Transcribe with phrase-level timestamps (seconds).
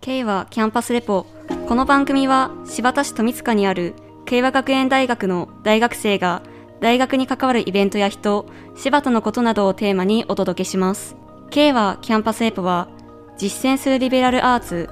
[0.00, 1.26] K はキャンパスレポ。
[1.68, 3.92] この番組は柴田市富塚にある
[4.24, 6.40] 慶和学園大学の大学生が
[6.80, 11.16] 大学に関わるイベントや人柴田のことなどをテーマにお届けします。
[11.50, 12.88] K はキャンパスレポは
[13.36, 14.88] 実践するリベラルアーツ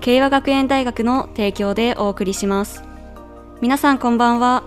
[0.00, 2.82] 慶和学園大学の提供でお送りします。
[3.60, 4.62] 皆さんこんばんは。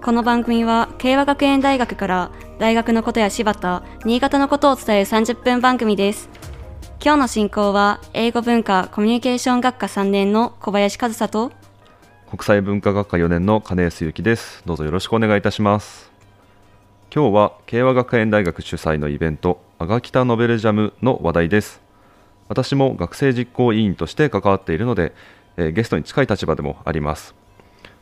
[0.00, 2.30] この番組は慶和学園大学から
[2.60, 6.30] 大学のことや柴田新潟のことを伝える30分番組です。
[7.02, 11.52] 今日の進行は英語文化コミュニケーション学科3年の小林和沙と
[12.30, 14.62] 国際文化学科4年の金安幸です。
[14.66, 16.10] どうぞよろしくお願いいたします。
[17.14, 21.80] 今日は慶和学園大学主催のイベントアガキタノベルジャムの話題です。
[22.48, 25.12] 私も学生実行委員として関わっているので、
[25.56, 27.34] えー、ゲストに近い立場でもあります。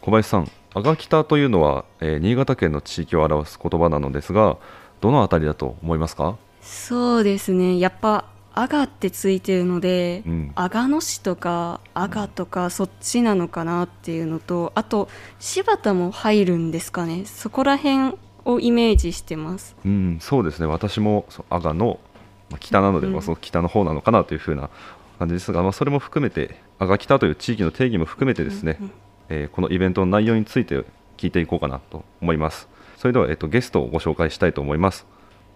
[0.00, 4.56] 小林さんアガキタというのは、えー、新潟県の地域を表す言葉なのですが
[5.00, 6.36] どのあたりだと思いますか？
[6.62, 7.78] そうですね。
[7.78, 8.24] やっぱ
[8.54, 17.24] 阿賀ってついてるので、うん、阿賀野市とか阿賀とかそっちなのかなっていうのとあと柴田も入るんですかね。
[17.24, 20.66] そこら辺をイメージしてます、うん、そうですね。
[20.66, 22.00] 私も阿賀の
[22.58, 24.68] 北なので、うん、その北の方なのかなというふうな
[25.18, 28.92] 感じですが、まあ、それも含めて阿賀北という地域の定義も含めてですね、うんうん、
[29.28, 30.84] えー、このイベントの内容について
[31.16, 32.68] 聞いていこうかなと思います。
[32.96, 35.06] それでは、えっと、ゲストをご紹介したいと思います。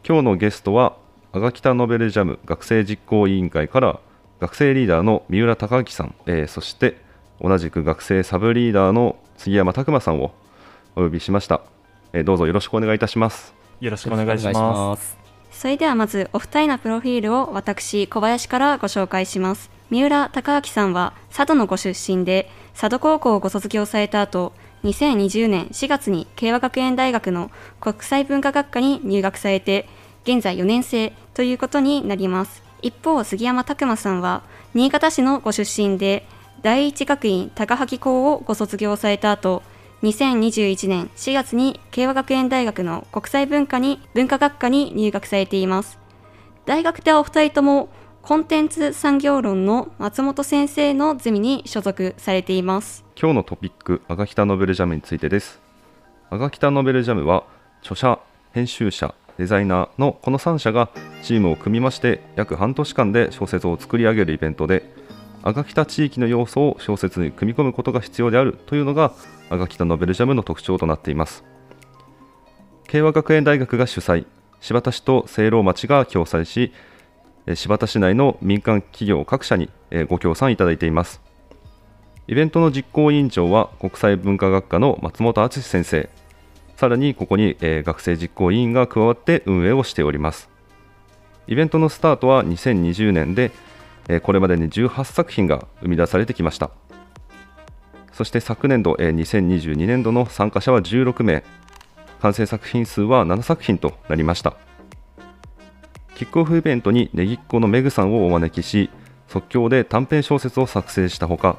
[0.06, 0.96] 今日のゲストは
[1.36, 4.00] 阿賀北ノベルジャム学生実行委員会から
[4.40, 6.96] 学生リーダーの三浦隆明さん、えー、そして
[7.42, 10.32] 同じく学生サブリーダーの杉山拓磨さんを
[10.94, 11.60] お呼びしました、
[12.14, 13.54] えー、どうぞよろしくお願いいたします。
[13.80, 15.18] よろしくお願いします。
[15.50, 19.70] それではまずお二人のプロフィールを私小林からご紹介します。
[19.90, 29.86] 三浦隆明さんは佐渡のご出身で佐渡高校をご卒業された後2020年4月に慶和学園大学の国際文化学科に入学されて
[30.26, 32.64] 現在4年生ということになります。
[32.82, 34.42] 一方杉山拓磨さんは
[34.74, 36.26] 新潟市のご出身で
[36.62, 39.62] 第一学院高萩校をご卒業された後
[40.02, 45.96] 2021年4月に慶和学園大学の国際文化に文化学科に入学されています。
[46.64, 47.88] 大学ではお二人とも
[48.20, 53.04] コンテンツ産業論の松本先生のゼミに所属されています。
[53.16, 55.60] 今日のトピックアガキタノベルジャムについてです。
[56.30, 57.44] アガキタノベルジャムは
[57.80, 58.18] 著者
[58.52, 60.90] 編集者デザイナーのこの3社が
[61.22, 64.90] チームを組みまして約半年間で小説を作り上げるイベントで
[65.42, 69.12] 赤北地域の要素を小説に組み込むことが必要であるというのが
[69.48, 71.44] 赤北ノベルジャムの特徴となっています。
[72.88, 74.26] 慶和学園大学が主催
[74.60, 76.72] 柴田市と聖籠町が共催し
[77.54, 79.70] 柴田市内の民間企業各社に
[80.08, 81.20] ご協賛いただいています。
[82.26, 86.10] イベントの実行委員長は国際文化学科の松本敦先生。
[86.76, 90.50] さらにここに、えー、学生実行委員が加わって運営をしております。
[91.46, 93.50] イベントのスタートは2020年で、
[94.08, 96.70] えー、これまでに18作品が生み出されてきました。
[98.12, 101.44] そして昨年度、えー、2022年度の参加者は16名。
[102.20, 104.56] 完成作品数は7作品となりました。
[106.14, 108.90] キックオフイベントにねぎっこのメグさんをお招きし
[109.28, 111.58] 即興で短編小説を作成したほか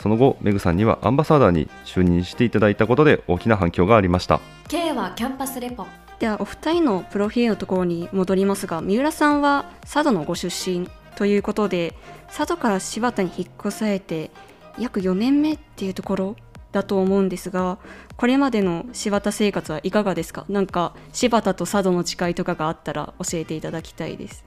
[0.00, 4.40] その後メグさんにはアンバサダーに就任していただいたことで大きな反響がありました。
[4.68, 5.86] K はキャンパスレポ。
[6.18, 11.94] ではお二人のプロフィールのところに戻りますが三浦さんは佐渡のご出身ということで
[12.28, 14.30] 佐渡から柴田に引っ越されて
[14.78, 16.36] 約4年目っていうところ
[16.72, 17.78] だと思うんですが
[18.16, 20.44] これまでの柴田生活はいかがですか？
[20.48, 24.44] なんか柴田と佐渡の誓いとかがあったら教えていただきたいです。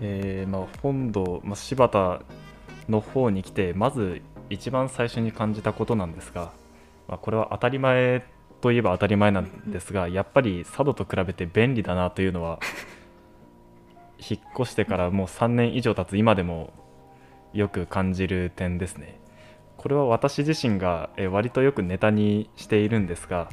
[0.00, 2.20] えーまあ、本土、まあ、柴田
[2.88, 6.52] の方に来てまず一番最初に感じたことなんですが、
[7.08, 8.24] まあ、これは当たり前
[8.60, 12.58] といえば当たり前なんですがやっぱり佐渡と比べて便利だなというのは
[14.18, 16.72] 引っ越してからもう3年以上経つ今でも
[17.52, 19.20] よく感じる点ですね。
[19.76, 23.48] これは私自身が割とよくネタにしているんですが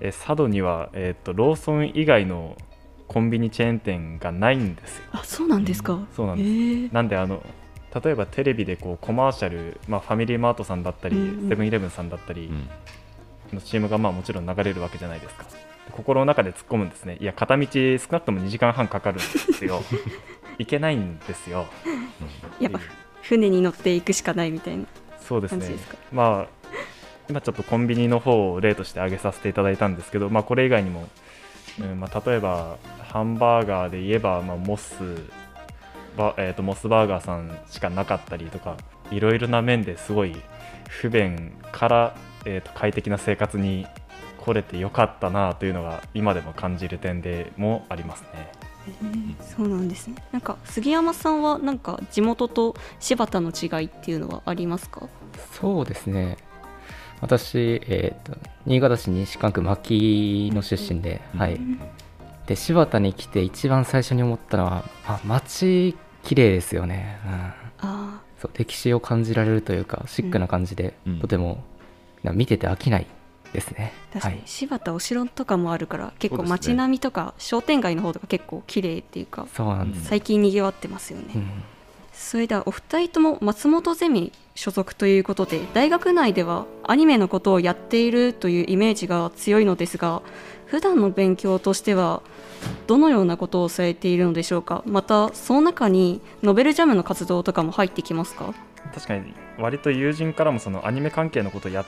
[0.00, 2.56] 佐渡には、えーと、ローソン以外の
[3.08, 5.04] コンビニチェーン店がないんですよ。
[5.12, 6.94] あそうなんですか、そうなんです。
[6.94, 7.42] なんであの
[8.02, 11.16] 例えばテレビでこうコマーシャル、まあ、ファミリーマートさんだったり、
[11.48, 12.50] セブンイレブンさんだったり
[13.52, 15.46] の CM がまあもちろん流れるわけじゃないですか。
[15.92, 17.16] 心の中で突っ込むんですね。
[17.20, 19.82] いや片道少なくとも2時間半かかるんですよ。
[20.58, 21.66] 行けないんですよ。
[22.60, 22.80] やっぱ
[23.22, 24.84] 船に乗っていくしかないみたいな
[25.20, 25.76] そうですね。
[26.12, 26.66] まあ
[27.28, 31.08] 今ちょっとコンビニの方を例として挙げさせていただいたんですけど、まあ、これ以外にも、
[31.80, 35.45] うんまあ、例えばハンバーガーで言えば、まあ、モスバ、
[36.38, 38.76] えーと、モスバーガーさんしかなかったりとか
[39.10, 40.34] いろいろな面ですごい
[40.88, 43.86] 不便から、えーと、快適な生活に
[44.38, 48.52] 来れてよかったなというのが今でも感じる点でもありますね。
[49.40, 50.14] そうなんですね。
[50.30, 55.08] なんか杉山さんはなんか地元と柴田の違いっていうのはありますか？
[55.52, 56.36] そうですね。
[57.20, 61.58] 私、えーと新潟市西蒲区牧の出身で,、はい、
[62.46, 65.96] で柴田に来て一番最初に思ったのはあ街
[66.26, 67.52] 綺麗ですよね、うん、
[67.88, 71.20] あそう歴史を感じられるというかシックな感じで、うん。
[71.20, 71.62] とても
[72.22, 73.06] な見てて飽きない
[73.52, 73.92] ですね。
[74.10, 74.34] あ確かに。
[74.36, 76.74] はい、柴田お城とかもあるから結構そうですね。
[76.74, 81.62] 街並みとか商店街の方とか結構綺麗っていうかそうなんです、最近にぎわってますよね、うん。
[82.12, 90.22] それではお二人とも松本ゼミ所属ということで大学内ではアニメのことをやっているというイメージが強いのですが
[90.66, 92.22] 普段の勉強としては
[92.86, 94.82] どのようなことをされているのでしょうか？
[94.86, 98.54] またその中にノベルジャムの活動とかも入ってきますか？
[98.94, 101.86] 確かに割と友人からもそのアニメ関係のことやっ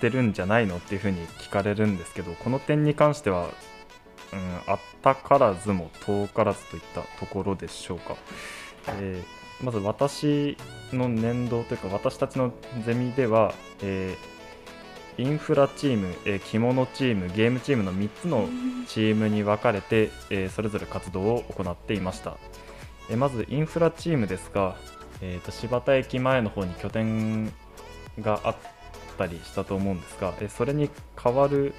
[0.00, 3.48] てるんじゃないのっていうふうに聞かれるんですけどこの点に関しては、
[4.32, 8.16] うん、あったからずも遠からずといったところでしょうか、
[8.88, 10.56] えーまず私
[10.92, 12.52] の年度というか私たちの
[12.84, 14.31] ゼミでは、えー
[15.18, 18.48] インフラチーム、えー着物チームゲームチームの3つの
[18.86, 22.36] チームに分かれて、えーそれぞれ活動を行っていました、
[23.10, 24.76] えーまずインフラチームですが、
[25.20, 27.52] えー、と柴田駅前の方に拠点
[28.20, 28.56] があっ
[29.18, 30.88] たりしたと思うんですが、えーそれに
[31.22, 31.74] 代わる、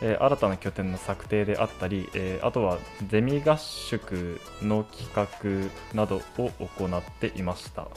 [0.00, 2.78] えー新たな拠点の策定であったり、えーあとは
[3.08, 7.88] ゼミ合宿の企画などを行っていました。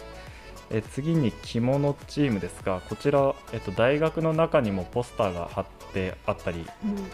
[0.74, 6.66] え次に着物チームですがこちら、えっと大学の中にもポスターが貼ってあったり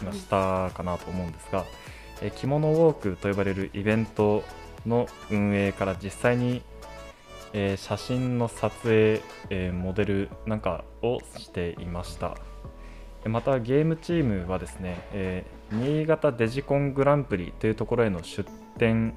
[0.05, 1.65] ましたかなと思うんですが、
[2.21, 4.43] え着物ウォークと呼ばれるイベント
[4.85, 6.61] の運営から実際に、
[7.53, 12.35] えー写真の撮影、えーモデルなんかをしていました。
[13.25, 19.15] またゲームチームはですね、えー新潟デジコングランプリというところへの出展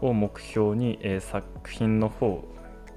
[0.00, 2.42] を目標に、え作品の方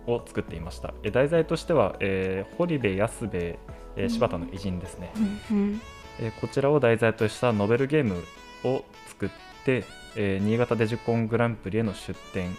[0.07, 0.93] を作っていました。
[1.03, 5.11] えー題材としては、えー堀部安部、えー柴田の偉人ですね、
[5.51, 5.81] うんうん。
[6.19, 8.23] えーこちらを題材としたノベルゲーム
[8.63, 9.29] を作っ
[9.65, 9.83] て、
[10.15, 12.55] えー新潟デジコングランプリへの出展、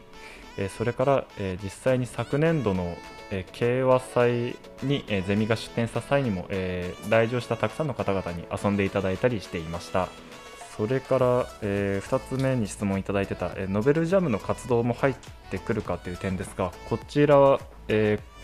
[0.57, 2.97] えーそれから、えー実際に昨年度の、
[3.31, 10.09] えー慶和祭に、えーゼミが出展した際にも、えー来場したたくさんの方々に遊んでいただいたりしていました
[10.77, 15.15] それから、え2つ目に質問いただいてた、えーノベルジャムの活動も入っ
[15.51, 18.35] てくるかという点ですがこちらは、えー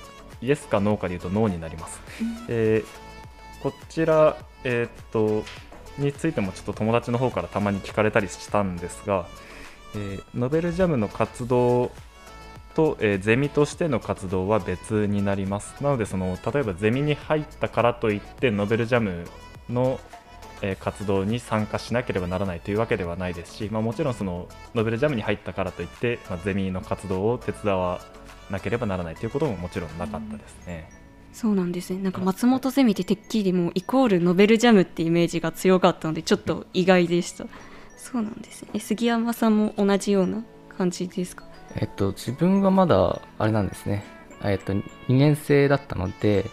[0.43, 2.01] イエスかノーかでいうとノーになります。
[2.49, 3.11] えー
[3.63, 5.45] こちら、えーっと
[5.99, 9.27] についてもちょっと友達の方からたまに聞かれたりしたんですが、
[9.95, 11.91] えーノベルジャムの活動
[12.75, 15.75] と、えーゼミとしての活動は別になります。
[15.83, 19.27] なのでその例えばゼミに入ったからといってノベルジャム
[19.69, 20.01] の、
[20.63, 28.01] えー活動に参加しなければならないというわけではないですし、まあ、もちろんそのノベルジャムに入ったからといって、まあ、ゼミの活動を手伝わ
[28.51, 30.91] なければならないということももちろんなかったですね。
[31.33, 32.03] そうなんですね。
[32.03, 37.45] なんか松本ゼミっててっきりもうイコールノベルジャムってイメージが強かったのでちょっと意外でした。
[37.97, 38.71] そうなんですね。
[38.75, 40.43] え杉山さんも同じような
[40.77, 41.45] 感じですか？
[41.77, 44.03] えっと、自分はまだあれなんですね、
[44.43, 46.45] えっと、2年生だったのでえ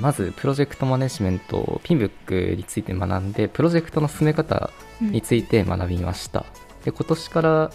[0.00, 4.70] まずプロジェクトマネジメントピンブックについて学んでプロジェクトの進め方
[5.00, 6.46] について学びました、
[6.84, 7.70] で今年から、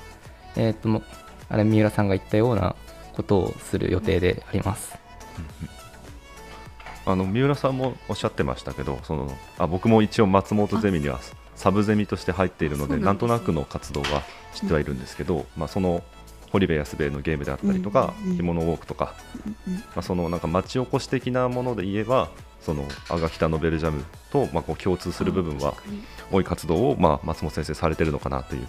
[0.56, 1.04] えっとも
[1.50, 2.75] あれ三浦さんが言ったような
[3.13, 4.98] ことをする予定であります、
[7.06, 11.19] あの三浦さんもおっしゃってましたけどそのあ僕も一応松本ゼミには
[11.56, 13.06] サブゼミとして入っているのでなですね。
[13.06, 14.23] なんんとなくの活動は
[14.54, 16.04] 知ってはいるんですけど、まあ、その
[16.51, 19.16] 堀部安兵衛のゲームであったりとか、着物ウォークとか、
[19.68, 22.30] うんまあ、そのなんか町おこし的なもので言えば
[22.61, 25.73] そのアガキタノベルジャムと、まあ、こう共通する部分は
[26.31, 28.68] 多い活動を、まあ、松本先生されてるのかなという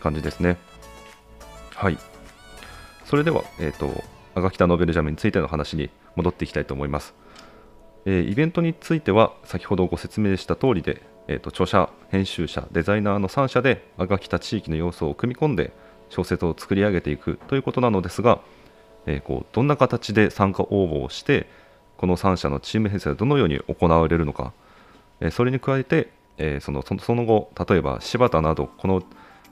[0.00, 0.58] 感じですね。
[1.74, 1.98] はい。
[3.04, 7.14] それでは、えっ、と、アガキタノベルジャムについての話に戻っていきたいと思います。
[8.06, 15.72] えーイベントについては、先ほどご説明した通りで、えーと、著者、編集者、デザイナーの3社で、アガキタ地域の要素を組み込んで、
[16.14, 18.40] 小説を作り上げていくということなのですが、
[19.06, 21.48] えーこうどんな形で参加応募をして、
[21.96, 24.52] この3社のチーム編成はどのように行われるのか、
[25.20, 29.02] えーそれに加えて、えーそのその後、例えば柴田など、この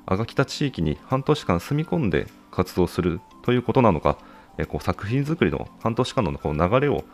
[0.06, 4.18] 阿賀北地域に半年間住み込んで活動するということなのか、
[4.58, 7.04] えーこう作品作りの半年間のこの流れを、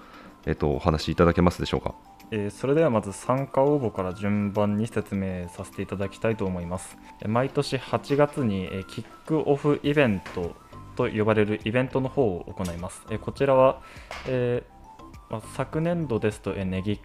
[0.44, 1.94] えーとお話しいただけますでしょうか。
[2.30, 6.96] えーそれではまず参加応募から順番に説明させていただきたいと思います。
[7.26, 10.54] 毎年8月に、えキックオフイベント
[10.96, 13.02] と呼ばれるイベントの方を行います。
[13.10, 13.80] えこちらは、
[14.26, 14.62] え
[15.30, 17.00] ま昨年度ですと、えーネギっ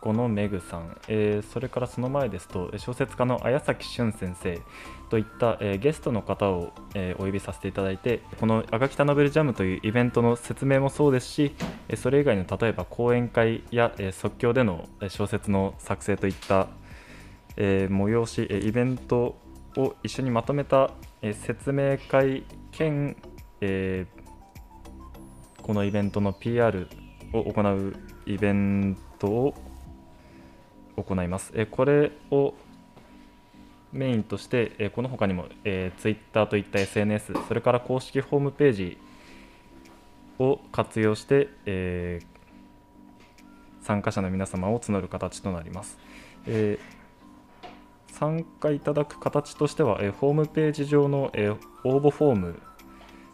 [0.00, 4.60] 子のメグさん、えーそれからその前ですと小説家の綾崎俊先生。
[5.14, 11.54] といった、えーゲストの方を、えーお呼びさせていただいてこの「アガキタノベルジャム」というイベントの説明もそうですし
[11.94, 16.66] それ以外の例えば講演会や、えー即興での小説の作成といった、
[17.56, 19.36] えー催し、イベント
[19.76, 20.90] を一緒にまとめた、
[21.22, 22.42] えー説明会
[22.72, 23.16] 兼、
[23.60, 26.88] えーこのイベントの PR
[27.32, 27.94] を行う
[28.26, 29.54] イベントを
[30.96, 31.52] 行います。
[31.54, 32.54] えこれを
[33.94, 38.98] メインとして、えこの他にも、えー、Twitter といった SNS、それから公式ホームページ
[40.40, 42.34] を活用して、えー
[43.84, 45.98] 参加者の皆様を募る形となります。
[46.46, 47.04] えー
[48.12, 51.50] 参加いただく形としては、えホームページ上の、え
[51.82, 52.62] 応募フォーム、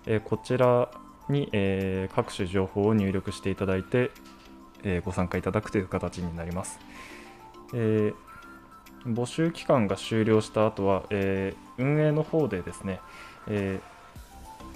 [0.07, 0.90] えこちら
[1.29, 4.11] に、え各種情報を入力していただいて、
[4.83, 6.81] えご参加いただくという形になります。
[7.75, 8.29] えー
[9.07, 13.00] 募集期間が終了した後は、えー運営の方でですね、
[13.47, 14.00] えー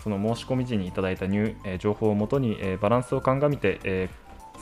[0.02, 4.08] その申し込み時にいただいた入、えー情報をもとに、えバランスを鑑みて、え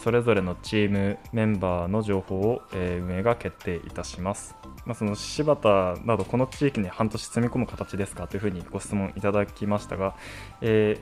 [0.03, 4.55] それぞれのチームメンバーの情報を、え運営が決定いたします。
[4.87, 10.15] まあ、その新発田などこの地域に半年住み込む形ですかというふうにご質問いただきましたが、
[10.61, 10.99] え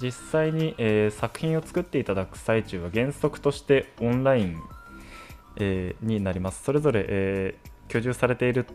[0.00, 4.56] 実際に、え作品を作っていただく最中は原則としてオンライン、
[5.60, 6.62] えーになります。
[6.64, 8.66] それぞれ、えー居住されている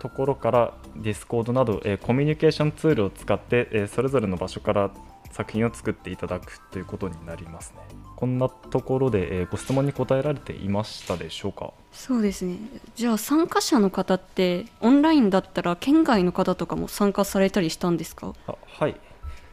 [0.00, 4.90] ところから Discord など、えーコミュニケーションツールを使って、えーそれぞれの場所から
[5.32, 7.78] 作品を作っていただくということになりますね。
[8.14, 11.72] こんなところで、えーご質問に答えられていましたでしょうか？
[11.92, 12.58] そうですね
[12.94, 18.34] じゃあ参加者の方ってオンラインだったら県外の方とかも参加されたりしたんですか？
[18.46, 18.96] あはい、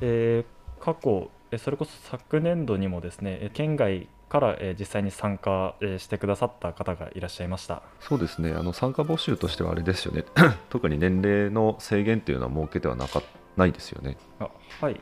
[0.01, 7.81] えー過去、えーそれこそ昨年度にもですね、えー県外から、えー実際に参加、えーしてくださった方がいらっしゃいました。
[7.99, 8.53] そうですね。
[8.53, 10.23] あの参加募集としてはあれですよね。
[10.69, 13.21] 特に年齢の制限っていうのは設けてはなか
[13.57, 14.17] ないですよね。
[14.39, 14.47] あ
[14.79, 14.99] はい、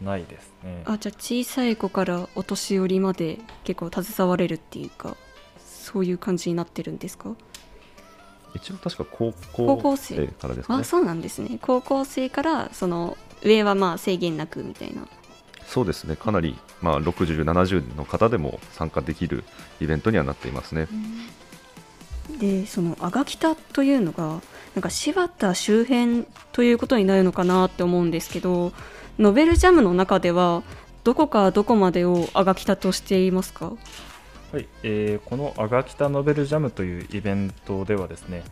[0.00, 0.82] ないですね。
[0.86, 5.16] あじゃあ小さい子からお年寄りまで結構携われるっていうか
[5.58, 7.34] そういう感じになってるんですか？
[8.54, 10.80] 一応確か高高校生からですかね。
[10.80, 11.58] あそうなんですね。
[11.60, 15.06] 高校生からその上はまあ制限なくみたいな
[15.68, 16.16] そうですね。
[16.16, 19.44] かなり、まあ、60、70の方でも参加できる
[19.80, 20.88] イベントにはなっていますね。
[22.40, 24.40] でそのあがきたというのが
[24.74, 28.72] なんか柴田周辺ということになるのかなって思うんですけど
[29.18, 30.62] ノベルジャムの中では
[31.04, 33.72] どこからどこまでをあがきたとしていますか？
[34.52, 38.44] はい、えーこのアガキタノベルジャムというイベントではですね、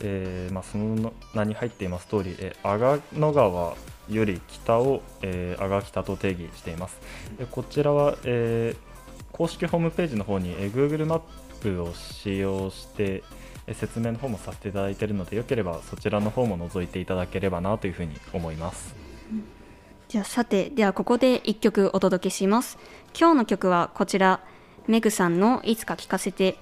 [0.00, 3.74] えーまあ、その名に入っています通り、えー、阿賀野川
[4.08, 7.00] より北を、えー、阿賀北と定義しています。
[7.38, 8.94] でこちらは、えー
[9.32, 11.20] 公式ホームページの方に、えー Google マッ
[11.60, 13.24] プを使用して、
[13.66, 18.94] えー説明の方もさせていただいているので、よければそちらの方も覗いていただければなというふうに思います。
[20.08, 22.78] じゃあさてではここで1曲お届けします
[23.18, 24.40] 今日の曲はこちら
[24.86, 26.56] メグさんのいつか聴かせて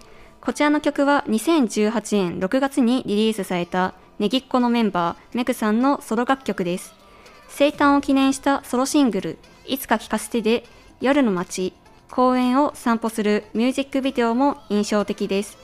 [0.44, 6.94] こちらの曲は2018年6月にリリースされたネギっ子のメンバーメグさんのソロ楽曲です。
[7.48, 10.64] 生誕を記念したソロシングルいつか聴かせてで
[11.00, 11.72] 夜の街
[12.10, 15.56] 公園を散歩するミュージックビデオも印象的です。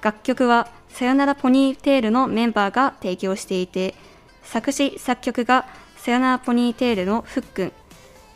[0.00, 3.96] 楽曲はさよならポニーテールのメンバーが提供していて
[4.44, 5.66] 作詞作曲が
[5.96, 7.72] さよならポニーテールのふっくん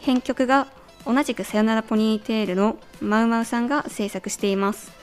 [0.00, 0.66] 編曲が
[1.06, 4.97] 同じくさよならポニーテールのマウマウさんが制作しています。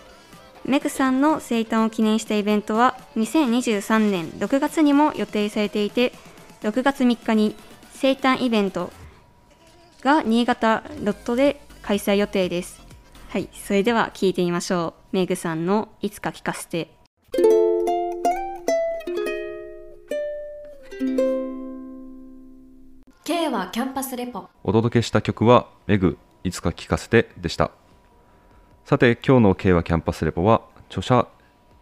[0.67, 6.11] メグさんの生誕を記念したイベントは2023年6月にも予定されていて
[6.61, 7.55] 6月3日に
[7.93, 8.91] 生誕イベント
[10.01, 12.81] が新潟ロットで開催予定です。
[13.29, 15.15] はいそれでは聞いてみましょう。
[15.15, 16.89] メグさんのいつか聞かせて。
[23.23, 24.47] K はキャンパスレポ。
[24.63, 27.71] お届けした曲は「メグいつか聴かせて」でした
[28.85, 31.27] さて今日の K はキャンパスレポは著者、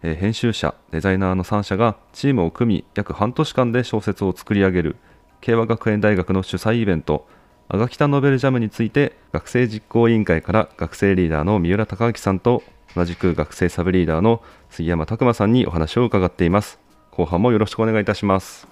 [0.02, 4.96] えー編集者デザイナーの3社がチームを組み約半年間で小説を作り上げる
[5.42, 7.28] 慶和学園大学の主催イベント
[7.68, 12.62] 「アガキタノベルジャム」について学生実行委員会から学生リーダーの三浦貴明さんと
[12.96, 16.78] 同じく学生サブリーダーの杉山拓磨さんにお話を伺っています
[17.10, 18.66] 後半もよろしくお願いいたします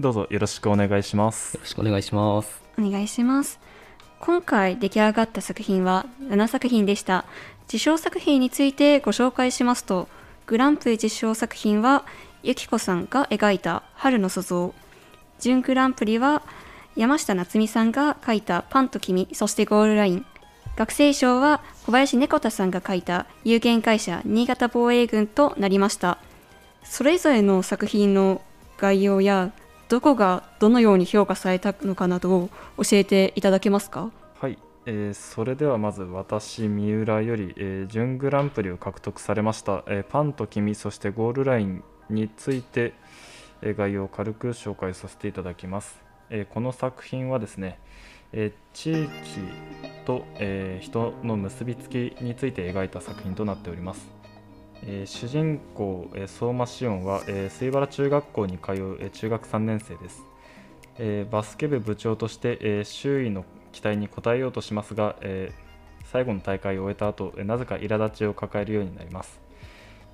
[0.00, 1.60] どうぞよろしくお願いしますよ。
[1.60, 2.62] ろしくお願いします。
[2.78, 3.60] お願いします
[4.18, 7.26] 今回出来上がった作品は7作品でした
[7.68, 10.08] 受賞作品についてご紹介しますと
[10.46, 12.04] グランプリ受賞作品は
[12.44, 14.74] ゆきこさんが描いた春の塑像。
[15.40, 16.42] 準グランプリは
[16.94, 20.26] 山下夏美さんが描いたパンと君そしてゴールライン。
[20.76, 26.18] 学生賞は小林猫田さんが書いた有限会社新潟防衛軍となりました。
[26.84, 28.42] それぞれの作品の
[28.78, 29.50] 概要や
[29.88, 34.10] どこがどのように評価されたのかなどを教えていただけますか、
[34.88, 42.94] えーそれではまず私三浦より、えー準グランプリを獲得されました、えーパンと君そしてゴールラインについて、
[43.62, 45.98] え概要を軽く紹介させていただきます、
[46.30, 47.80] えこの作品はですね、
[48.32, 49.10] え地域
[50.04, 54.08] と、え人の結びつきについて描いた作品となっております。
[54.82, 60.22] え主人公、え相馬紫音は、えー水原中学校に通う、え中学3年生です、
[60.98, 63.44] えバスケ部部長として、え周囲の
[63.76, 65.66] 期待に応えようとしますが、えー
[66.12, 69.40] 最後の大会を終えた後、えなぜか苛立ちを抱えるようになります、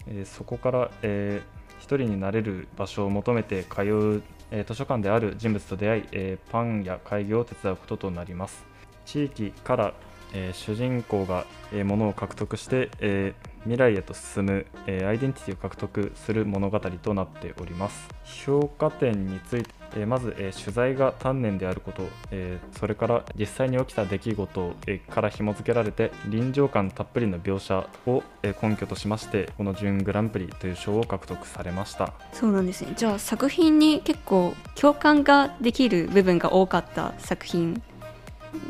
[0.06, 8.64] えーそこから、えー一人になれる場所を求めて通う、え図書館である人物と出会い、えパンや会議を手伝うこととなります。
[9.04, 9.94] 地域から、
[10.32, 18.08] え主人公が、えー物を獲得して、え未来へと進む、えアイデンティティを獲得する物語となっております。
[18.24, 32.12] 評価点について、えーまず、えー取材が丹念であること、えーそれから実際に起きた出来事、えーから紐付けられて臨場感たっぷりの描写を、えー根拠としましてこの準グランプリという賞を獲得されました。
[32.32, 32.94] そうなんですね。
[32.96, 37.82] じゃあ作品に結構共感ができる部分が多かった作品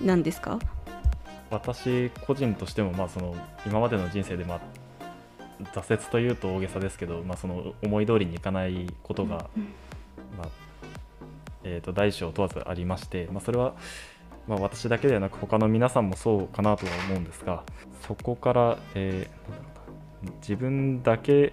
[0.04, 0.58] なんですか？
[1.50, 3.34] 私個人としても、まあ、その
[3.66, 4.60] 今までの人生で、まあ、
[5.74, 9.50] 挫折というと大げさですけど、まあ、その思い通りにいかないことが、
[10.38, 10.48] まあ
[11.64, 13.74] えー、と大小問わずありまして、まあ、それは、
[14.48, 17.64] まあ、私だけではなく他の皆さんもそうかなとは思うんですが
[18.06, 19.62] そこから、えー
[20.40, 21.52] 自分だけ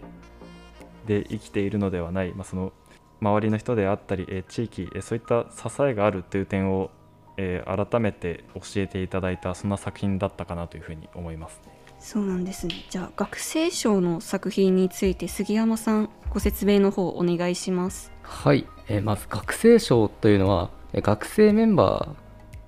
[1.07, 2.71] で生きているのではない、まあ、その
[3.19, 6.91] 周りの人であったり、えー地域、えーそういった支えがあるという点を、
[7.37, 11.59] えー改めて教えていただいたそんな作品だったかなというふうに思います。
[11.99, 12.75] そうなんですね。
[12.89, 18.11] じゃあ学生賞の作品について杉山さんご説明の方お願いします。
[18.21, 22.09] はい、えーまず学生賞というのはえー学生メンバ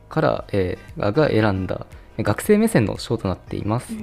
[0.10, 1.86] ーから、えーが選んだ
[2.18, 3.94] えー学生目線の賞となっています、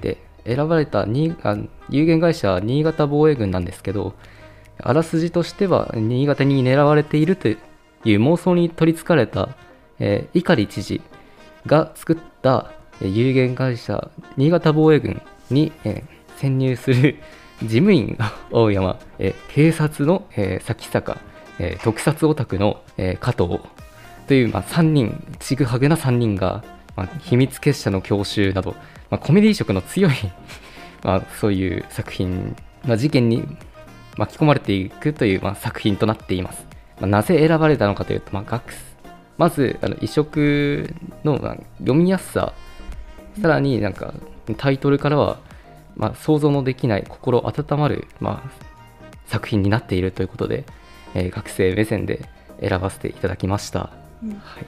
[0.00, 1.56] で選ばれたにあ
[1.88, 4.14] 有限会社新潟防衛軍なんですけど
[4.82, 7.58] あらすじとしては新潟に狙われているという
[8.04, 9.50] 妄想に取りつかれた、
[9.98, 11.00] えー碇知事
[11.66, 17.16] が作ったえー有限会社新潟防衛軍に、えー潜入する
[17.62, 18.16] 事務員
[18.50, 21.18] 大山、えー警察の、えー崎坂、
[21.60, 23.60] えー特撮オタクの、えー加藤
[24.26, 26.64] という、まあ、3人ちぐはぐな3人が、
[26.96, 28.76] まあ、秘密結社の教習など、
[29.10, 30.12] まあ、コメディ色の強い
[31.02, 33.44] まあ、そういう作品、まあ、事件に
[34.16, 36.66] 巻き込まれていくという、まあ、作品となっています。
[37.00, 38.72] まあ、なぜ選ばれたのかというと、まあ、学
[39.40, 40.94] まずあの移植
[41.24, 42.52] のまあ読みやすさ、
[43.40, 44.12] さらになんか
[44.58, 45.38] タイトルからは、
[45.96, 48.50] まあ、想像のできない心温まる、まあ、
[49.24, 50.66] 作品になっているということで、
[51.14, 52.28] えー学生目線で
[52.60, 53.90] 選ばせていただきました。
[54.22, 54.30] うん。
[54.32, 54.66] はい。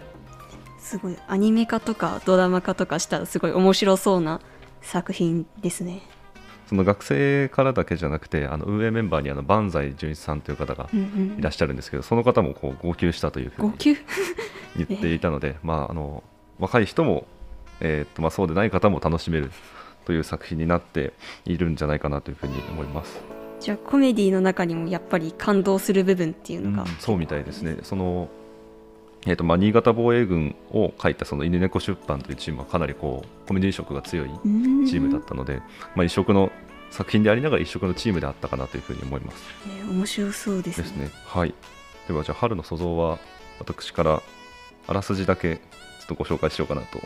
[0.78, 4.40] すごいアニメ化とかドラマ化とかしたらすごい面白そうな
[4.80, 6.02] 作品ですね。
[6.66, 11.02] その学生からだけじゃなくてあの運営メンバーにあの万歳純一さんという方がうんう
[11.36, 11.38] ん。
[11.38, 13.96] いらっしゃるんですけど、その方もこう号泣したというふうに号泣？
[14.76, 16.22] 言っていたので、 まあ、あの
[16.58, 17.26] 若い人も、
[17.80, 19.50] えーっとまあ、そうでない方も楽しめる
[20.06, 21.12] という作品になって
[21.44, 23.20] いるんじゃないかなというふうに思います。
[23.62, 27.78] じゃあコメディの中にもやっぱり感動する部分っていうのが、そうみたいですね。
[27.84, 28.28] その
[29.24, 34.30] えーとまあ、新潟防衛軍を書いたその犬猫出版というチームはかなりこうコメディ色が強い
[34.84, 35.62] チームだったので、
[35.94, 36.50] まあ、一色の
[36.90, 39.36] 作品でありながら一色のチームであったかなというふうに思います。
[39.68, 41.10] ね面白そうですねですね。
[41.26, 41.54] はい。
[42.08, 43.20] ではじゃあ春の塑像は
[43.60, 44.22] 私から
[44.88, 45.62] あらすじだけちょ
[46.04, 46.98] っとご紹介しようかなと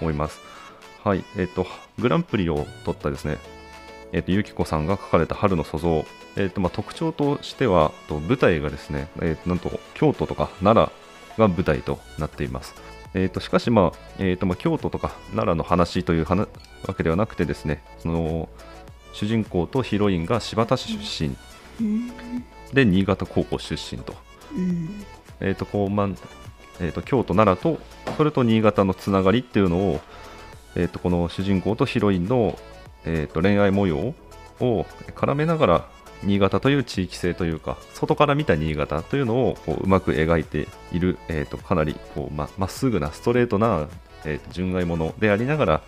[0.00, 0.40] 思います。
[1.02, 1.24] はい。
[1.36, 1.66] えっ、と
[1.98, 3.38] グランプリを取ったですね。
[4.12, 6.04] えっ、とゆきこさんが書かれた春の塑像。
[6.36, 10.90] えっ、とまあ特徴としてはと舞台がですね、えー、なんと京都とか奈
[11.38, 12.74] 良が舞台となっています。
[13.14, 16.48] えー、としかし、まあえーとまあ、京都とか奈良の話という話
[16.86, 18.48] わけではなくてですねその
[19.12, 21.36] 主人公とヒロインが新発田市出身
[21.78, 22.10] うん
[22.72, 24.14] で新潟高校出身と,、
[24.56, 25.04] うん
[25.40, 26.16] えーとこうまん
[26.80, 27.80] えー、と京都奈良と
[28.16, 30.00] それと新潟のつながりっていうのを、
[30.74, 32.58] えー、とこの主人公とヒロインの、
[33.04, 34.14] えー、と恋愛模様
[34.60, 35.88] を絡めながら
[36.22, 43.88] 新潟という地域性というか外から見た新潟というのをこううまく描いている、えー、とかなりこうまっすぐなストレートな、
[44.24, 45.82] えー、と純愛ものでありながら、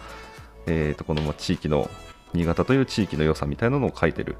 [0.67, 1.89] えー、とこの地域の
[2.33, 4.37] 新潟という地域の良さみたいなのを書いている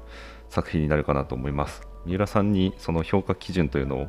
[0.49, 1.81] 作品になるかなと思います。
[2.05, 4.07] 三浦さんにその評価基準というのを。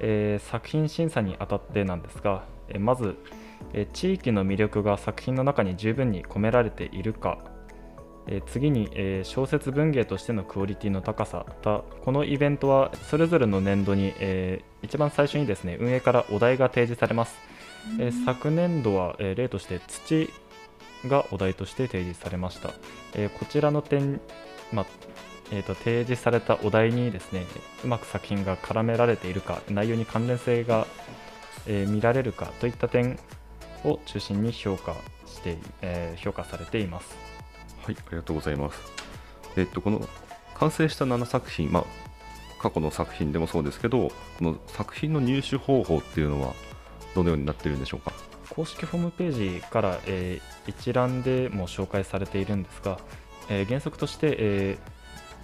[0.00, 3.16] えー作品審査にあたってなんですが、えまず、
[3.92, 7.38] 地域の魅力が作品の中に十分に込められているか、
[8.26, 11.82] え次に、え小説文芸としてのクオリティの高さだ。
[12.04, 17.36] このイベントはそれぞれの年度に、え一番最初にですね運営からお題が提示されます、
[18.00, 20.30] え昨年度は、え例として土
[21.06, 22.70] がお題として提示されました、
[23.14, 24.20] えこちらの点、
[24.72, 24.86] まあ
[25.52, 27.44] えーと、提示されたお題にですね
[27.84, 30.86] うまく作品が絡められているか内容に関連性が、
[31.66, 33.18] えー、見られるかといった点
[33.84, 34.94] を中心に評価
[35.26, 37.23] して、えー、評価されています
[37.84, 38.80] はいありがとうございます。
[39.56, 40.00] えっとこの
[40.54, 41.84] 完成した7作品まあ
[42.60, 46.54] 過去の作品でもそうですけどこの作品の入手方法っていうのは
[47.14, 48.12] どのようになっているんでしょうか？
[48.50, 52.98] 公式ホームページから、えー、一覧でも紹介されているんですが、
[53.48, 54.94] えー、原則として、えー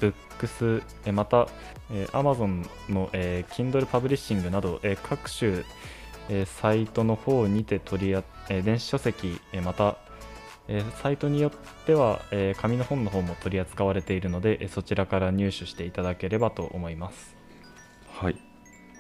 [0.01, 1.47] ブックス、えまた、
[1.93, 5.63] え Amazon の、え Kindle パブリッシングなど、え各種、
[6.31, 9.99] えサイトの方にて取りあ、え電子書籍、えまた、
[10.73, 11.53] えサイトによっ
[11.85, 17.37] ては、え紙の本の方も取り扱われているので、えそちらから入手していただければと思います。
[18.09, 18.37] はい。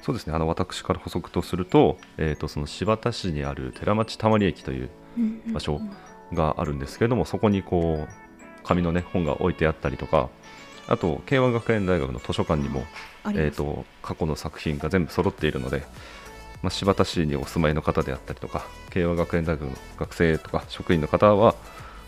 [0.02, 0.34] そうですね。
[0.34, 4.90] あの私から補足とすると,、えーと、その新発田市にある寺町たまり駅という
[5.52, 5.80] 場所
[6.32, 8.08] があるんですけれども、そこにこう
[8.64, 10.28] 紙の、ね、本が置いてあったりとか
[10.90, 12.84] あと慶和学園大学の図書館にも、
[13.26, 15.84] えーと、過去の作品が全部揃っているので、
[16.62, 21.54] まあ、新発田市にお住まいの方であったりとか慶和学園大学の学生とか職員の方は、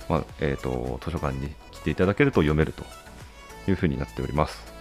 [0.08, 2.84] まあえーと、図書館に来ていただけると読めると
[3.68, 4.72] いうふうになっております。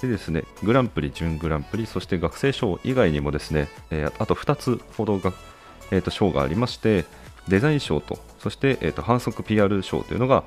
[0.00, 5.32] でですね、グランプリ、準グランプリ、そして学生賞以外にもですね、えー、あと2つほどが、
[5.90, 7.06] えーと、賞がありまして、
[7.48, 10.44] デザイン賞と、そして、えーと反則 PR 賞というのが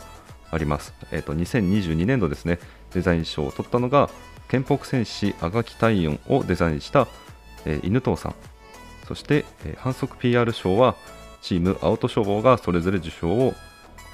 [0.51, 0.93] あります。
[1.11, 2.59] えーと、2022年度ですね、
[2.93, 4.09] デザイン賞を取ったのが、
[4.49, 7.07] 憲北戦士あがき体温をデザインした、
[7.65, 8.35] えー、犬藤さん。
[9.09, 10.95] そして、え、反則 PR 賞は、
[11.41, 13.55] チームアウト消防がそれぞれ受賞を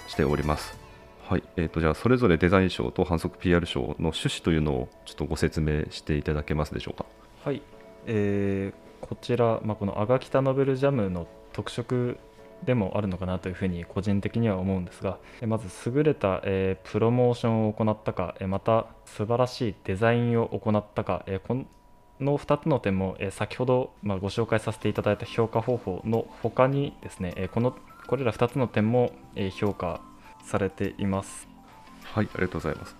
[0.07, 0.79] しております。
[1.27, 7.05] はい、えーと、じゃあそれぞれデザイン賞と反則 PR 賞の趣旨というのをちょっとご説明していただけますでしょうか？
[7.43, 7.61] はい、
[8.05, 12.17] えー、こちら、まあ、このアガキタノベルジャムの特色
[12.63, 21.65] でもあるのかなというふうに個人的には思うんですがまず優れた、えー、プロモーションを行ったかまた素晴らしいデザインを行ったか、えー、こ
[22.19, 27.75] の2つの点も、えー、先ほど、まあ、ご紹介させていただいた評価方法の他にですね、えこの
[28.07, 30.01] これら2つの点も、え評価
[30.43, 31.47] されています。
[32.03, 32.95] はいありがとうございます。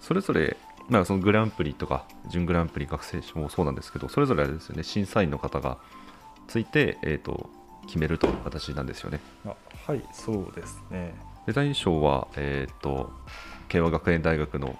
[0.00, 0.56] それぞれ
[0.88, 5.78] まあ、そのグランプリとか準グランプリ学生賞もそうなんですけどそれぞれあれですよね審査員の方が
[6.48, 7.48] ついて、えーと
[7.86, 9.20] 決めるという形なんですよね。
[9.44, 9.54] あ
[9.86, 11.14] はいそうですね。
[11.46, 13.10] デザイン賞は、えーと、
[13.68, 14.76] 慶和学園大学の、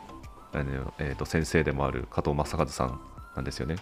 [0.99, 3.01] えーと、先生でもある加藤正和さん
[3.37, 3.77] なんですよね。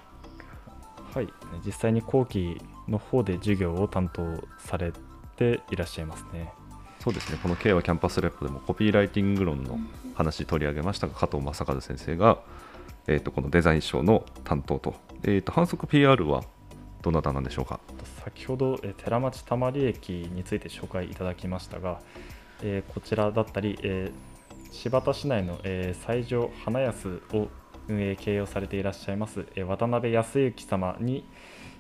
[1.14, 1.28] はい
[1.64, 4.22] 実際に後期の方で授業を担当
[4.58, 4.92] され
[5.37, 6.52] ていらっしゃいますね。
[7.00, 9.78] そうですねこの慶和キャンパスレポでもコピーライティング論の
[10.14, 12.38] 話取り上げましたが加藤正和先生が、
[13.06, 16.42] えーと、このデザイン賞の担当と,、えーと反則 PR は
[17.00, 17.78] どなたなんでしょうか？
[18.24, 22.00] 先ほど、え寺町たまり駅について紹介いただきましたが、
[22.62, 27.46] えー、こちらだったり、えー、新発田市内の、えー、西条花安を
[27.88, 31.24] 運営経営をされていらっしゃいます、えー、渡辺康之様に、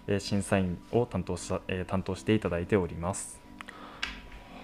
[0.06, 3.40] えー、審査員を担当した、えー、担当していただいております。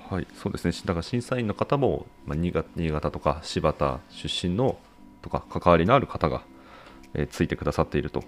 [0.09, 0.73] はい、そうですね。
[0.85, 4.79] だから審査員の方も、まあ、新潟新潟とか柴田出身の
[5.23, 6.43] とか関わりのある方が、
[7.15, 8.23] えー、ついてくださっていると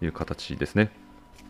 [0.00, 0.90] いう形ですね。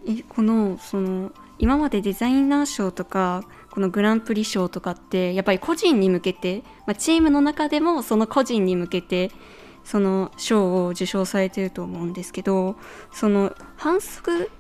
[0.09, 9.31] えこのその今までデザイナー賞とかこのグランプリ賞とかってやっぱり個人に向けて、まあ、チームの中でもその個人に向けて
[9.87, 12.75] その賞を受賞されてると思うんですけど
[13.13, 14.51] その反則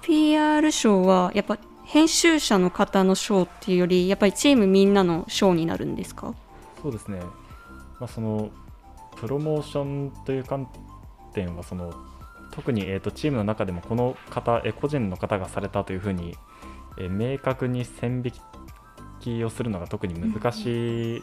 [0.00, 6.34] PR 賞はやっぱ編集者の方の賞っていうよりやっぱりチームみんなの賞になるんですか？
[6.80, 7.18] そうですね、
[7.98, 8.50] まあ、その
[9.16, 10.68] プロモーションという観
[11.32, 11.92] 点はその
[12.52, 16.36] 特に、えーと、チームの中でもこの方、え、個人の方がされたというふうに、
[16.96, 18.32] え、明確に線引
[19.18, 21.22] きをするのが特に難しい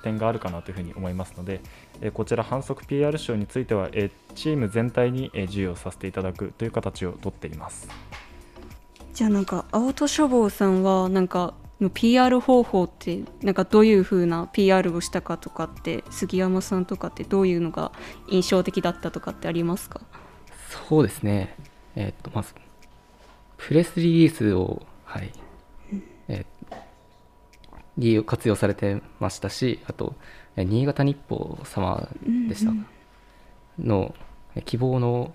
[0.00, 1.60] 点があるかなというふうに思いますので、
[2.00, 7.88] えー、こちら反則 PR 賞については、えチーム全体に、え授与させていただくという形をとっています
[9.14, 17.92] じゃあなんか青戸書房さんはなんかの PR 方法ってなんかどういう風な PR をしたかとかって杉山さんとかってどういうのが
[18.28, 20.00] 印象的だったとかってありますか？
[20.88, 21.56] そうですね。
[21.96, 22.54] えっ、と、まず、
[23.56, 25.40] プレスリリースを、はい、えー、
[27.98, 30.14] 利用活用されてましたし、あと、
[30.56, 32.08] 新潟日報様
[32.48, 32.72] でした、
[33.78, 34.14] の、
[34.64, 35.32] 希望の、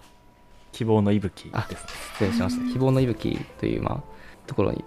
[0.72, 2.74] 希望の息吹です、失礼しました。
[2.74, 4.04] 希望の息吹という、まあ、
[4.48, 4.84] ところに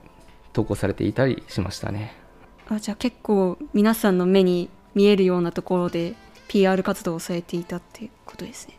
[0.52, 2.14] 投稿されていたりしましたね。
[2.68, 6.14] あじゃあ結構皆さんの目に見えるようなところで
[6.48, 8.78] PR 活動をされていたっていうことですね。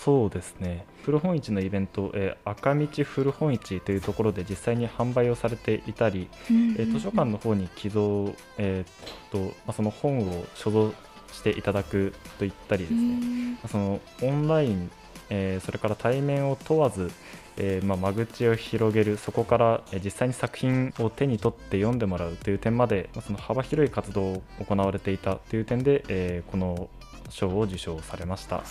[0.00, 0.86] あそうですね。
[1.02, 10.92] 古本市のイベント、えー赤道古本市というところで実際に販売をされていたり、えー図書館の方に寄贈、えーとまあ、その本を所蔵
[11.32, 14.90] していただくといったりですね、まあそのオンライン、
[15.28, 17.10] えーそれから対面を問わず、
[17.56, 26.88] えーまあ、間口を広げるそこから、えー実際に作品を手に取って読んでもらうという点まで、まあ、その幅広い活動を行われていたという点で、えーこの
[27.28, 28.62] 賞を受賞されました。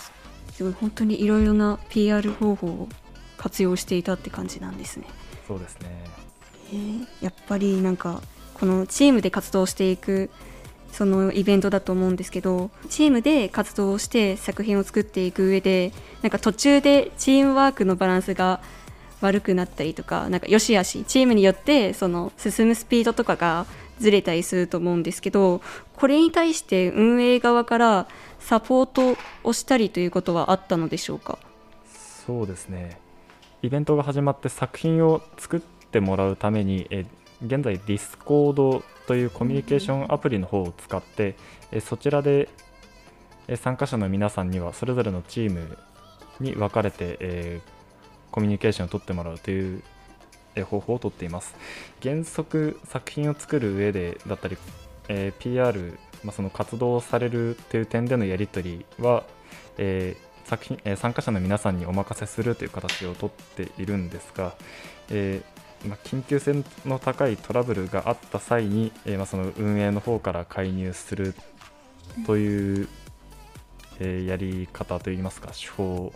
[0.52, 2.88] すごい本当にいろいろな PR 方法を
[3.36, 5.06] 活用していたって感じなんですね。
[5.46, 6.04] そうですね
[6.72, 8.22] えーやっぱりなんか
[8.54, 10.30] このチームで活動していく
[10.92, 18.60] そのイベントだと思うんですけどチームで活動して作品を作っていく上でなんか途中でチームワークのバランスが
[19.20, 23.66] 悪くなったりとかなんかよしあしチームによってその進むスピードとかが
[24.00, 25.60] ずれたりすると思うんですけど
[25.96, 28.08] これに対して運営側から
[28.38, 31.38] サポートをしたりということはあったのでしょうか？
[32.26, 32.98] そうですね。
[33.62, 37.04] イベントが始まって作品を作ってもらうためにえ
[37.44, 41.36] 現在 Discord というコミュニケーションアプリの方を使って
[41.70, 42.48] えそちらで
[43.56, 45.76] 参加者の皆さんにはそれぞれのチーム
[46.40, 47.70] に分かれてえー
[48.30, 49.82] コミュニケーションを取ってもらうという
[50.64, 51.54] 方法をとっています
[52.02, 54.56] 原則作品を作る上でだったり、
[55.08, 59.24] えー PR、まあ、その活動をされるという点でのやり取りは、
[59.78, 64.54] えー作品えー参加者の皆さんにお任せするという形をとっているんですが、
[65.08, 65.42] え
[65.86, 71.34] まあ、緊急性の高いトラブルがあった際に、えまあ、その運営の方から介入する
[72.26, 72.88] という、
[74.00, 76.12] えやり方といいますか手法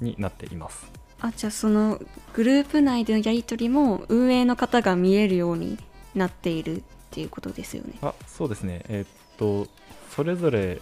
[0.00, 1.03] になっています。
[1.20, 2.00] あじゃあその
[2.34, 5.78] グループ内でのやり取りも運営の方が見えるように
[6.14, 7.94] なっているっていうことですよね。
[8.02, 9.68] あそうですね、えーっと
[10.10, 10.80] それぞれ、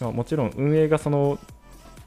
[0.00, 1.38] まあもちろん運営がその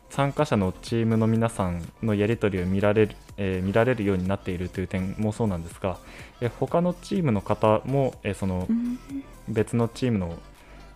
[0.10, 5.98] 参加者のチームの皆さんのやり取りを見られる,、えー見られるようになっているという点もそうなんですが、
[6.42, 9.00] えー他のチームの方も、えーそのうん
[9.48, 10.38] 別のチームの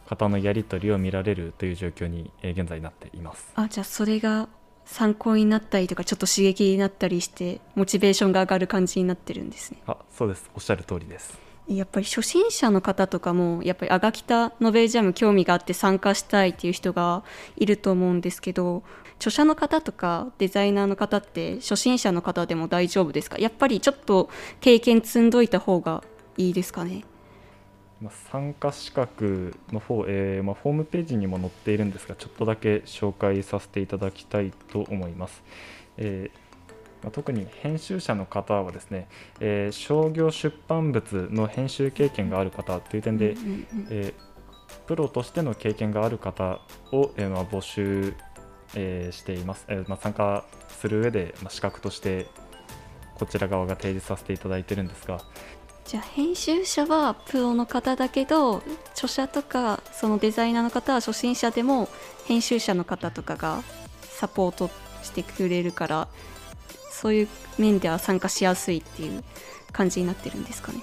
[0.07, 3.49] 方のやり取りを見られるという状況に、えー現在なっています。
[3.55, 4.49] あじゃあそれが
[4.87, 9.77] 参考になったりとかちょっと刺激になったりしてモチベーションが上がる感じになってるんですね。
[9.85, 11.37] あそうです、おっしゃる通りです。
[11.67, 17.23] やっぱり初心者の方とかもやっぱりアガキタノベルジャム興味があって参加したいっていう人が
[17.57, 18.83] いると思うんですけど
[19.17, 23.37] 著者の方とかデザイナーの方って初心者の方でも大丈夫ですか？
[23.37, 24.29] やっぱりちょっと
[24.61, 26.05] 経験積んどいた方が
[26.37, 27.03] いいですかね？
[28.01, 35.43] まあ、参加資格の方、えーまあ、ホームページにも載っているんですが、ちょっとだけ紹介させていただきたいと思います。
[35.97, 36.47] えー
[37.03, 39.07] まあ、特に編集者の方はですね、
[39.39, 43.35] えー商業出版物の編集経験がある方という点で、
[43.89, 44.27] えー
[44.85, 46.59] プロとしての経験がある方
[46.91, 48.13] を、えーまあ、募集、
[48.75, 52.27] えーしています、えーまあ、参加する上で、まあ、資格として
[53.15, 55.21] こちら側が提示させていただいてるんですが、
[55.87, 61.87] じゃあ編集者はプロの方だけど著者とかそのデザイナーの方は初心者でも
[62.25, 63.63] 編集者の方とかが
[64.01, 64.69] サポート
[65.01, 66.07] してくれるから
[66.91, 69.23] そういう面では参加しやすいっていう
[69.71, 70.81] 感じになってるんですかね。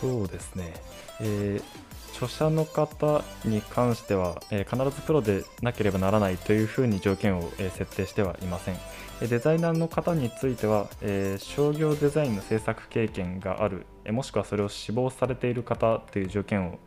[0.00, 0.74] そうですね、
[1.20, 1.86] えー
[2.16, 8.76] 著者の方に関しては、えー必ずプロでなければならないというふうに条件を、えー設定してはいません。
[9.20, 16.78] デザイナーの方については、えー商業デザインの制作経験がある、えもしくはそれを志望されている方という条件を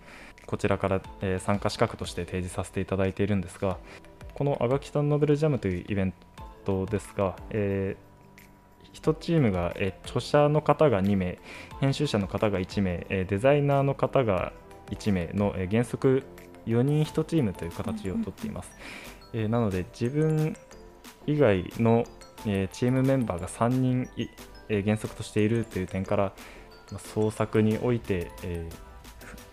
[0.45, 3.79] こちらから、え参加資格として提示させていただいているんですが、
[4.35, 6.13] このアガキタンノベルジャムというイベン
[6.65, 7.97] トですが、え
[8.93, 11.39] 1チームが、え著者の方が2名、
[11.79, 14.53] 編集者の方が1名、えデザイナーの方が
[14.91, 16.23] 1名の、え原則
[16.67, 18.71] 4人1チームという形をとっています。
[19.33, 20.55] えーなので自分
[21.25, 22.05] 以外の、
[22.45, 24.29] えーチームメンバーが3人い、
[24.69, 26.33] えー原則としているという点から、
[26.91, 28.69] まあ創作において、え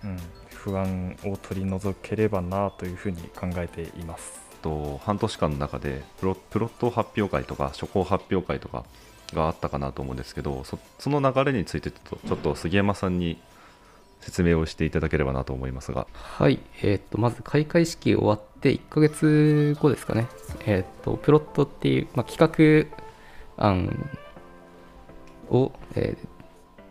[0.02, 0.16] ーうん、
[0.50, 4.46] 不安を取り除ければなというふうに考えています。
[4.62, 8.84] と半年間の中でプロプロット発表会とか初稿発表会とか
[9.32, 13.38] があったかなと思うんですけどそその流れについてちょっと杉山さんに
[14.26, 16.08] 説明をしていただければなと思いますが。
[16.12, 20.26] はい、えー、とまず開会式終わって1ヶ月後ですかね、
[20.66, 22.88] えー、とプロットっていう、まあ、企
[23.56, 24.10] 画案
[25.48, 26.28] を、えー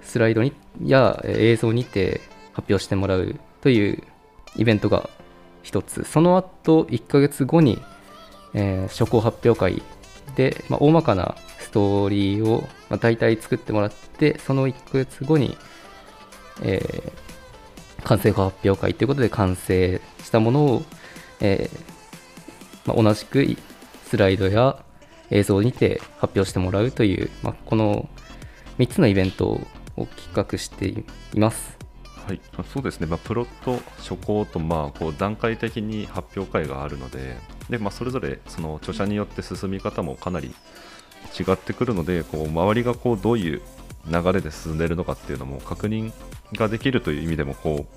[0.02, 2.22] スライドにや映像にて
[2.54, 4.04] 発表してもらうという
[4.56, 5.10] イベントが
[5.64, 6.04] 一つ。
[6.04, 7.82] その後1ヶ月後に、
[8.54, 9.82] えー初稿発表会
[10.36, 15.58] で、まあ、大まかなストーリーを、まあ、大体作ってもらってその1ヶ月後に、
[16.62, 17.12] えー、
[18.06, 20.84] 完成発表会ということで完成したものを、
[21.42, 21.96] えー
[22.86, 23.58] まあ、同じく
[24.06, 24.82] スライドや
[25.32, 28.08] 映像にて発表してもらうという、まあ、この
[28.78, 31.04] 3つのイベントを企画してい
[31.40, 31.76] ます。
[32.28, 32.42] はい、
[32.74, 37.38] そうですね、まあ、プロと初行とまあこう段階的に発表会があるので、
[37.70, 40.54] でまあ、それぞれその著者によって進み方もかなり
[41.40, 43.62] 違ってくるので、こう周りがこうどういう
[44.08, 46.12] 流れで進んでいるのかっていうのも確認
[46.54, 47.96] ができるという意味でも、こう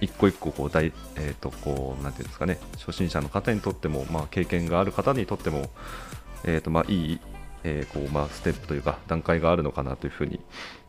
[0.00, 5.70] 一個一個こう大、えー、とこうなんていうんですかね、初心者の方にとっても、まあ、経験がある方にとっても、
[6.44, 7.20] えーとまあ、いい、
[7.62, 10.40] えーこうまあ、ステップというか段階があるのかなというふうに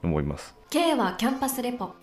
[0.04, 0.56] 思います。
[0.70, 1.94] K はキャンパスレポ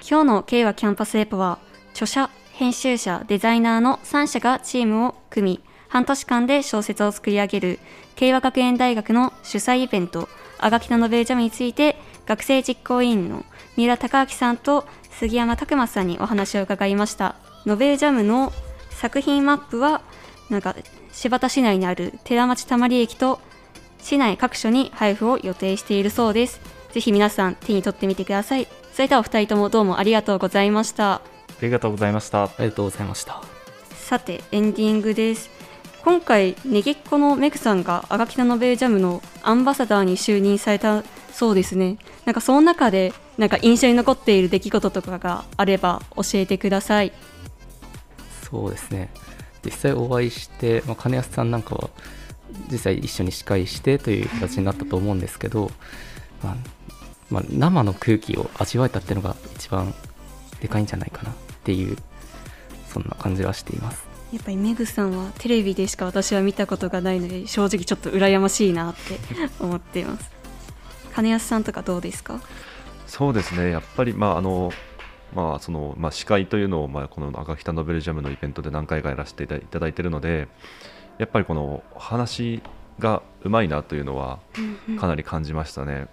[0.00, 1.58] 今日の K はキャンパスレポは
[1.92, 7.78] 著者編集者デザイナーの3社がチームを組み半年間で小説を作り上げる
[8.14, 13.44] 慶和学園大学の主催イベントあがきたノベルジャムについて学生実行委員の
[13.76, 17.34] 三浦貴明さんと杉山拓馬さんにお話を伺いました。
[17.66, 18.52] ノベルジャムの
[18.90, 20.02] 作品マップは
[20.48, 20.76] なんか
[21.12, 23.40] 柴田市内にある寺町たまり駅と
[24.00, 26.60] 市内各所に配布を予定しているそうです。
[26.92, 28.68] ぜひ皆さん手に取ってみてください。
[28.92, 31.14] それではお二人ともどうもありがとうございました。
[31.14, 31.22] あ
[31.60, 32.44] りがとうございました。
[32.44, 33.42] ありがとうございました。
[33.92, 35.59] さてエンディングです
[36.02, 41.98] 今回ネギっ子のメグさんがアガキタノベルジャムのアンバサダーに就任されたそうですね。
[42.24, 47.12] なんかその中でなんか印象に残っている出来事とかがあれば教えてください。
[48.50, 49.10] そうですね。
[49.64, 51.90] 実際お会いして、まあ、金安さんなんかは
[52.70, 55.70] 実際一緒に司会してという形になったと思うんですけど、
[56.42, 56.56] まあ
[57.30, 59.94] まあ、生の空気を味わえたっていうのが一番
[60.60, 61.96] でかいんじゃないかなっていう
[62.88, 64.09] そんな感じはしています。
[64.32, 69.18] やっぱりメグさんはテレビでしか私は見たことがないので正直ちょっと羨ましいなって
[69.58, 70.30] 思っています。
[71.12, 72.40] 金安さんとかどうですか？
[73.06, 74.72] そうですね、やっぱり、まああの
[75.34, 80.48] まあそのまあ、司会というのを、まあ、この赤北ノベルジャムのイベントで何回かやらせていただいているので、
[81.18, 82.62] やっぱりこの話
[82.98, 84.38] がうまいなというのは
[84.98, 86.06] かなり感じましたね。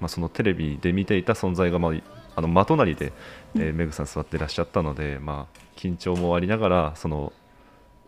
[0.00, 1.92] まあ、そのテレビで見ていた存在が、まあ、
[2.36, 3.12] あの真隣で、
[3.54, 7.32] えーメグさん座っていらっしゃったので、まあ、緊張もありながらその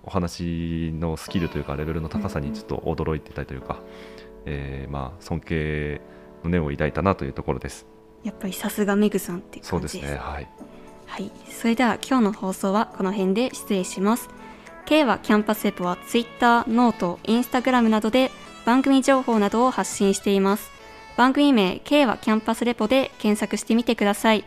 [0.04, 3.78] お話のスキルというかレベルの高さにちょっと驚いていたというか、
[4.46, 6.00] えーまあ、尊敬
[6.44, 7.86] の念を抱いたなというところです。
[8.24, 10.48] やっぱりさすがメグさんってそう感じですね、はい。
[11.06, 14.28] はい、それでは今日の放送はこの辺で失礼します。
[14.86, 18.30] 敬和キャンパスレポは Twitter、note、Instagram などで
[18.64, 20.71] 番組情報などを発信しています。
[21.16, 24.44] 番組名 K はキャンパスレポで検索してみてください。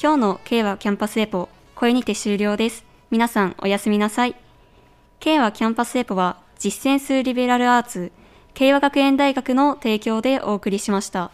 [0.00, 2.84] 今日の K はキャンパスレポ、これにて終了です。
[3.10, 4.36] 皆さんおやすみなさい。
[5.18, 8.12] K はキャンパスレポは実践するリベラルアーツ、
[8.54, 11.30] 慶和学園大学の提供でお送りしました。